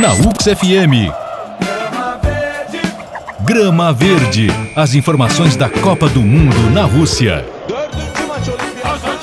Na 0.00 0.12
UX 0.12 0.44
FM. 0.44 1.10
Grama 3.44 3.94
Verde. 3.94 4.48
As 4.74 4.94
informações 4.94 5.56
da 5.56 5.70
Copa 5.70 6.06
do 6.08 6.20
Mundo 6.20 6.70
na 6.70 6.84
Rússia. 6.84 7.46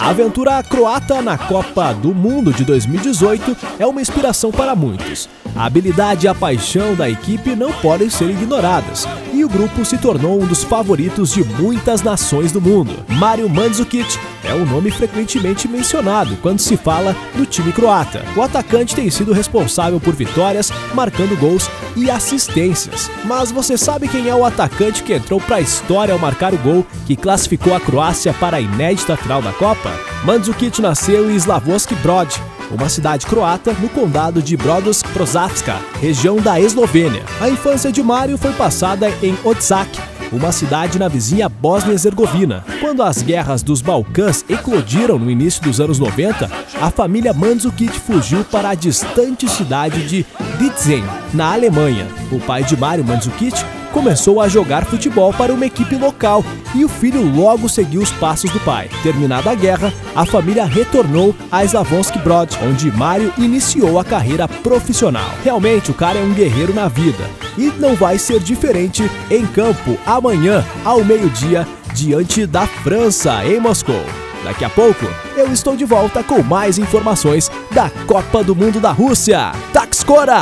A 0.00 0.10
aventura 0.10 0.62
croata 0.62 1.20
na 1.20 1.36
Copa 1.36 1.92
do 1.92 2.14
Mundo 2.14 2.52
de 2.52 2.64
2018 2.64 3.56
é 3.80 3.86
uma 3.86 4.00
inspiração 4.00 4.52
para 4.52 4.76
muitos. 4.76 5.28
A 5.56 5.66
habilidade 5.66 6.26
e 6.26 6.28
a 6.28 6.34
paixão 6.34 6.94
da 6.94 7.10
equipe 7.10 7.56
não 7.56 7.72
podem 7.72 8.08
ser 8.08 8.30
ignoradas, 8.30 9.06
e 9.32 9.44
o 9.44 9.48
grupo 9.48 9.84
se 9.84 9.98
tornou 9.98 10.40
um 10.40 10.46
dos 10.46 10.62
favoritos 10.62 11.34
de 11.34 11.44
muitas 11.44 12.00
nações 12.02 12.52
do 12.52 12.60
mundo. 12.60 13.04
Mario 13.08 13.48
Mandzukic 13.48 14.18
é 14.50 14.54
um 14.54 14.66
nome 14.66 14.90
frequentemente 14.90 15.68
mencionado 15.68 16.36
quando 16.42 16.58
se 16.58 16.76
fala 16.76 17.14
do 17.36 17.46
time 17.46 17.72
croata. 17.72 18.24
O 18.36 18.42
atacante 18.42 18.96
tem 18.96 19.08
sido 19.08 19.32
responsável 19.32 20.00
por 20.00 20.12
vitórias, 20.12 20.72
marcando 20.92 21.38
gols 21.38 21.70
e 21.96 22.10
assistências. 22.10 23.08
Mas 23.24 23.52
você 23.52 23.78
sabe 23.78 24.08
quem 24.08 24.28
é 24.28 24.34
o 24.34 24.44
atacante 24.44 25.04
que 25.04 25.14
entrou 25.14 25.40
para 25.40 25.56
a 25.56 25.60
história 25.60 26.12
ao 26.12 26.18
marcar 26.18 26.52
o 26.52 26.58
gol 26.58 26.84
que 27.06 27.14
classificou 27.14 27.74
a 27.74 27.80
Croácia 27.80 28.34
para 28.34 28.56
a 28.56 28.60
inédita 28.60 29.16
final 29.16 29.40
da 29.40 29.52
Copa? 29.52 29.92
Mandzukic 30.24 30.82
nasceu 30.82 31.30
em 31.30 31.36
Slavonski 31.36 31.94
Brod, 31.96 32.34
uma 32.72 32.88
cidade 32.88 33.26
croata 33.26 33.72
no 33.74 33.88
condado 33.88 34.42
de 34.42 34.56
Brodos 34.56 35.00
Prozatska, 35.02 35.76
região 36.00 36.38
da 36.38 36.60
Eslovênia. 36.60 37.24
A 37.40 37.48
infância 37.48 37.92
de 37.92 38.02
Mário 38.02 38.36
foi 38.36 38.52
passada 38.52 39.08
em 39.22 39.36
Otsak, 39.44 39.98
uma 40.32 40.52
cidade 40.52 40.98
na 40.98 41.08
vizinha 41.08 41.48
Bósnia-Herzegovina. 41.48 42.64
Quando 42.80 43.02
as 43.02 43.22
guerras 43.22 43.62
dos 43.62 43.82
Balcãs 43.82 44.44
eclodiram 44.48 45.18
no 45.18 45.30
início 45.30 45.62
dos 45.62 45.80
anos 45.80 45.98
90, 45.98 46.50
a 46.80 46.90
família 46.90 47.32
Mandzukic 47.32 47.98
fugiu 47.98 48.44
para 48.44 48.70
a 48.70 48.74
distante 48.74 49.48
cidade 49.48 50.06
de 50.06 50.26
Ditzen, 50.58 51.04
na 51.34 51.52
Alemanha. 51.52 52.06
O 52.30 52.38
pai 52.38 52.62
de 52.62 52.76
Mário 52.76 53.04
Mandzukic 53.04 53.54
começou 53.92 54.40
a 54.40 54.48
jogar 54.48 54.84
futebol 54.84 55.32
para 55.32 55.52
uma 55.52 55.66
equipe 55.66 55.96
local 55.96 56.44
e 56.74 56.84
o 56.84 56.88
filho 56.88 57.22
logo 57.22 57.68
seguiu 57.68 58.00
os 58.00 58.10
passos 58.12 58.50
do 58.50 58.60
pai. 58.60 58.88
Terminada 59.02 59.50
a 59.50 59.54
guerra, 59.54 59.92
a 60.14 60.24
família 60.24 60.64
retornou 60.64 61.34
a 61.50 61.64
Slavonski 61.64 62.18
Brod, 62.18 62.50
onde 62.62 62.90
Mário 62.90 63.32
iniciou 63.38 63.98
a 63.98 64.04
carreira 64.04 64.46
profissional. 64.48 65.30
Realmente, 65.44 65.90
o 65.90 65.94
cara 65.94 66.18
é 66.18 66.22
um 66.22 66.32
guerreiro 66.32 66.74
na 66.74 66.88
vida 66.88 67.28
e 67.58 67.66
não 67.78 67.94
vai 67.94 68.18
ser 68.18 68.40
diferente 68.40 69.10
em 69.30 69.46
campo 69.46 69.98
amanhã 70.06 70.64
ao 70.84 71.04
meio-dia 71.04 71.66
diante 71.94 72.46
da 72.46 72.66
França 72.66 73.44
em 73.44 73.60
Moscou. 73.60 74.04
Daqui 74.44 74.64
a 74.64 74.70
pouco, 74.70 75.06
eu 75.36 75.52
estou 75.52 75.76
de 75.76 75.84
volta 75.84 76.22
com 76.22 76.42
mais 76.42 76.78
informações 76.78 77.50
da 77.72 77.90
Copa 78.06 78.42
do 78.42 78.56
Mundo 78.56 78.80
da 78.80 78.90
Rússia. 78.90 79.52
Taxcora! 79.72 80.40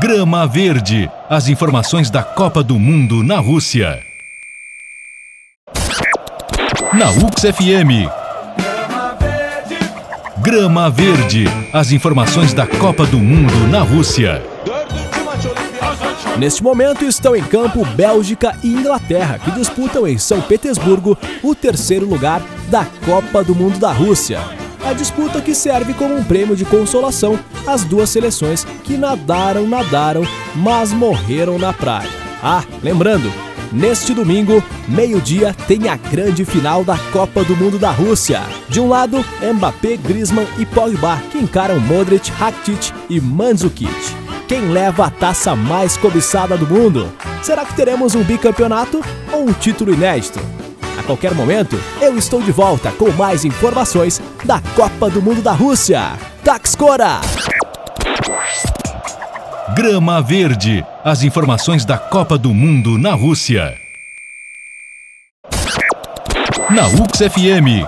Grama 0.00 0.46
Verde. 0.46 1.10
As 1.28 1.48
informações 1.48 2.10
da 2.10 2.22
Copa 2.22 2.62
do 2.62 2.78
Mundo 2.78 3.22
na 3.22 3.38
Rússia. 3.38 4.04
Na 6.92 7.10
UX 7.10 7.42
FM. 7.42 8.10
Grama 10.38 10.90
Verde. 10.90 11.44
As 11.72 11.92
informações 11.92 12.52
da 12.52 12.66
Copa 12.66 13.06
do 13.06 13.18
Mundo 13.18 13.54
na 13.68 13.80
Rússia. 13.80 14.42
Neste 16.36 16.62
momento 16.62 17.04
estão 17.04 17.34
em 17.34 17.42
campo 17.42 17.82
Bélgica 17.86 18.54
e 18.62 18.68
Inglaterra, 18.68 19.38
que 19.38 19.50
disputam 19.52 20.06
em 20.06 20.18
São 20.18 20.42
Petersburgo 20.42 21.16
o 21.42 21.54
terceiro 21.54 22.06
lugar 22.06 22.42
da 22.68 22.84
Copa 22.84 23.42
do 23.42 23.54
Mundo 23.54 23.78
da 23.78 23.92
Rússia. 23.92 24.65
A 24.86 24.92
disputa 24.92 25.40
que 25.40 25.52
serve 25.52 25.92
como 25.94 26.16
um 26.16 26.22
prêmio 26.22 26.54
de 26.54 26.64
consolação 26.64 27.36
às 27.66 27.82
duas 27.82 28.08
seleções 28.08 28.64
que 28.84 28.96
nadaram, 28.96 29.66
nadaram, 29.66 30.22
mas 30.54 30.92
morreram 30.92 31.58
na 31.58 31.72
praia. 31.72 32.08
Ah, 32.40 32.62
lembrando, 32.84 33.28
Neste 33.72 34.14
domingo, 34.14 34.62
meio-dia, 34.86 35.52
tem 35.66 35.88
a 35.88 35.96
grande 35.96 36.44
final 36.44 36.84
da 36.84 36.96
Copa 37.12 37.42
do 37.42 37.56
Mundo 37.56 37.80
da 37.80 37.90
Rússia. 37.90 38.40
De 38.68 38.78
um 38.78 38.88
lado, 38.88 39.24
Mbappé, 39.42 39.96
Griezmann 39.96 40.46
e 40.56 40.64
Pogba, 40.64 41.20
que 41.32 41.38
encaram 41.38 41.80
Modric, 41.80 42.30
Rakitic 42.30 42.94
e 43.10 43.20
Mandzukic. 43.20 43.90
Quem 44.46 44.70
leva 44.70 45.06
a 45.06 45.10
taça 45.10 45.56
mais 45.56 45.96
cobiçada 45.96 46.56
do 46.56 46.64
mundo? 46.64 47.12
Será 47.42 47.64
que 47.64 47.74
teremos 47.74 48.14
um 48.14 48.22
bicampeonato 48.22 49.02
ou 49.32 49.48
um 49.48 49.52
título 49.52 49.92
inédito? 49.92 50.38
Qualquer 51.06 51.32
momento, 51.34 51.80
eu 52.00 52.18
estou 52.18 52.42
de 52.42 52.50
volta 52.50 52.90
com 52.90 53.12
mais 53.12 53.44
informações 53.44 54.20
da 54.44 54.60
Copa 54.74 55.08
do 55.08 55.22
Mundo 55.22 55.40
da 55.40 55.52
Rússia. 55.52 56.14
Taxcora! 56.42 57.20
Grama 59.76 60.20
Verde. 60.20 60.84
As 61.04 61.22
informações 61.22 61.84
da 61.84 61.96
Copa 61.96 62.36
do 62.36 62.52
Mundo 62.52 62.98
na 62.98 63.14
Rússia. 63.14 63.78
Na 66.70 66.88
UX 66.88 67.18
FM. 67.18 67.86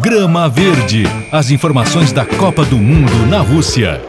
Grama 0.00 0.48
Verde. 0.48 1.04
As 1.30 1.50
informações 1.50 2.12
da 2.12 2.24
Copa 2.24 2.64
do 2.64 2.78
Mundo 2.78 3.26
na 3.26 3.40
Rússia. 3.40 4.00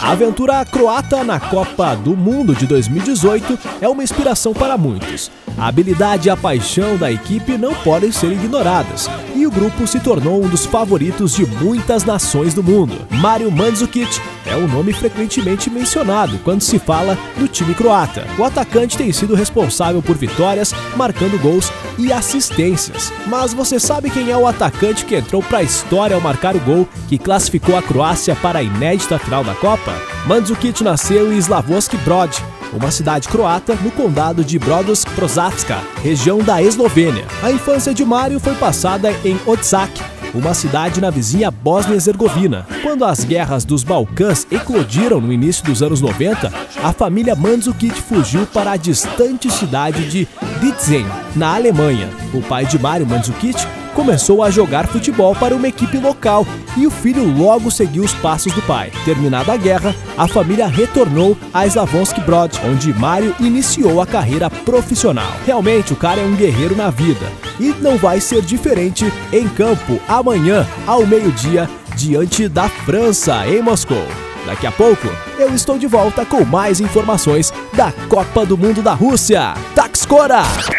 A 0.00 0.12
aventura 0.12 0.64
croata 0.64 1.24
na 1.24 1.40
Copa 1.40 1.96
do 1.96 2.16
Mundo 2.16 2.54
de 2.54 2.68
2018 2.68 3.58
é 3.80 3.88
uma 3.88 4.04
inspiração 4.04 4.54
para 4.54 4.78
muitos. 4.78 5.28
A 5.58 5.66
habilidade 5.66 6.28
e 6.28 6.30
a 6.30 6.36
paixão 6.36 6.96
da 6.96 7.10
equipe 7.10 7.58
não 7.58 7.74
podem 7.74 8.12
ser 8.12 8.30
ignoradas, 8.30 9.10
e 9.34 9.44
o 9.44 9.50
grupo 9.50 9.88
se 9.88 9.98
tornou 9.98 10.42
um 10.42 10.48
dos 10.48 10.64
favoritos 10.64 11.34
de 11.34 11.44
muitas 11.44 12.04
nações 12.04 12.54
do 12.54 12.62
mundo. 12.62 12.94
Mario 13.10 13.50
Mandzukic 13.50 14.20
é 14.48 14.56
um 14.56 14.66
nome 14.66 14.92
frequentemente 14.92 15.70
mencionado 15.70 16.38
quando 16.42 16.62
se 16.62 16.78
fala 16.78 17.16
do 17.36 17.46
time 17.46 17.74
croata. 17.74 18.26
O 18.38 18.44
atacante 18.44 18.96
tem 18.96 19.12
sido 19.12 19.34
responsável 19.34 20.02
por 20.02 20.16
vitórias, 20.16 20.74
marcando 20.96 21.40
gols 21.40 21.70
e 21.98 22.12
assistências. 22.12 23.12
Mas 23.26 23.52
você 23.52 23.78
sabe 23.78 24.10
quem 24.10 24.30
é 24.30 24.36
o 24.36 24.46
atacante 24.46 25.04
que 25.04 25.16
entrou 25.16 25.42
para 25.42 25.58
a 25.58 25.62
história 25.62 26.14
ao 26.14 26.20
marcar 26.20 26.56
o 26.56 26.60
gol 26.60 26.88
que 27.08 27.18
classificou 27.18 27.76
a 27.76 27.82
Croácia 27.82 28.34
para 28.36 28.60
a 28.60 28.62
inédita 28.62 29.18
final 29.18 29.44
da 29.44 29.54
Copa? 29.54 29.92
Mandzukic 30.26 30.82
nasceu 30.82 31.32
em 31.32 31.38
Slavonski 31.38 31.96
Brod, 31.98 32.32
uma 32.72 32.90
cidade 32.90 33.28
croata 33.28 33.74
no 33.76 33.90
condado 33.90 34.44
de 34.44 34.58
Brodos 34.58 35.04
Prozatska, 35.04 35.78
região 36.02 36.38
da 36.38 36.62
Eslovênia. 36.62 37.26
A 37.42 37.50
infância 37.50 37.94
de 37.94 38.04
Mário 38.04 38.38
foi 38.38 38.54
passada 38.54 39.10
em 39.24 39.38
Otsak, 39.46 40.00
uma 40.38 40.54
cidade 40.54 41.00
na 41.00 41.10
vizinha 41.10 41.50
Bósnia-Herzegovina. 41.50 42.66
Quando 42.82 43.04
as 43.04 43.24
guerras 43.24 43.64
dos 43.64 43.82
Balcãs 43.82 44.46
eclodiram 44.50 45.20
no 45.20 45.32
início 45.32 45.64
dos 45.64 45.82
anos 45.82 46.00
90, 46.00 46.52
a 46.82 46.92
família 46.92 47.34
Mandzukic 47.34 48.00
fugiu 48.00 48.46
para 48.46 48.70
a 48.70 48.76
distante 48.76 49.50
cidade 49.50 50.08
de 50.08 50.28
Ditzen, 50.60 51.04
na 51.34 51.54
Alemanha. 51.54 52.08
O 52.32 52.40
pai 52.40 52.64
de 52.66 52.78
Mário 52.78 53.06
Mandzukic 53.06 53.58
começou 53.98 54.44
a 54.44 54.48
jogar 54.48 54.86
futebol 54.86 55.34
para 55.34 55.56
uma 55.56 55.66
equipe 55.66 55.98
local 55.98 56.46
e 56.76 56.86
o 56.86 56.90
filho 56.90 57.24
logo 57.36 57.68
seguiu 57.68 58.04
os 58.04 58.14
passos 58.14 58.52
do 58.52 58.62
pai. 58.62 58.92
Terminada 59.04 59.52
a 59.52 59.56
guerra, 59.56 59.92
a 60.16 60.28
família 60.28 60.68
retornou 60.68 61.36
a 61.52 61.66
Slavonski 61.66 62.20
Brod, 62.20 62.54
onde 62.64 62.94
Mário 62.94 63.34
iniciou 63.40 64.00
a 64.00 64.06
carreira 64.06 64.48
profissional. 64.48 65.32
Realmente, 65.44 65.92
o 65.92 65.96
cara 65.96 66.20
é 66.20 66.24
um 66.24 66.36
guerreiro 66.36 66.76
na 66.76 66.90
vida 66.90 67.26
e 67.58 67.74
não 67.80 67.96
vai 67.96 68.20
ser 68.20 68.40
diferente 68.40 69.12
em 69.32 69.48
campo 69.48 70.00
amanhã 70.06 70.64
ao 70.86 71.04
meio-dia 71.04 71.68
diante 71.96 72.48
da 72.48 72.68
França 72.68 73.48
em 73.48 73.60
Moscou. 73.60 74.06
Daqui 74.46 74.68
a 74.68 74.70
pouco, 74.70 75.08
eu 75.36 75.52
estou 75.52 75.76
de 75.76 75.88
volta 75.88 76.24
com 76.24 76.44
mais 76.44 76.80
informações 76.80 77.52
da 77.74 77.90
Copa 78.08 78.46
do 78.46 78.56
Mundo 78.56 78.80
da 78.80 78.94
Rússia. 78.94 79.54
Taxcora! 79.74 80.77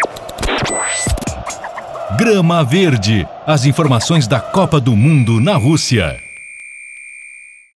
Grama 2.20 2.66
Verde. 2.66 3.26
As 3.48 3.64
informações 3.64 4.28
da 4.28 4.42
Copa 4.42 4.78
do 4.82 4.94
Mundo 4.94 5.40
na 5.40 5.56
Rússia. 5.56 6.29